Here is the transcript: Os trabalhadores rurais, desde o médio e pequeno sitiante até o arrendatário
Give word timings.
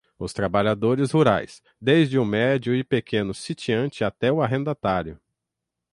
Os 0.17 0.33
trabalhadores 0.33 1.11
rurais, 1.11 1.61
desde 1.79 2.17
o 2.17 2.25
médio 2.25 2.73
e 2.75 2.83
pequeno 2.83 3.35
sitiante 3.35 4.03
até 4.03 4.31
o 4.31 4.41
arrendatário 4.41 5.21